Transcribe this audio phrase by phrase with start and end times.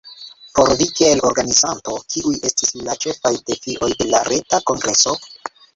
[0.59, 5.21] Por vi kiel organizanto, kiuj estis la ĉefaj defioj de la reta kongreso?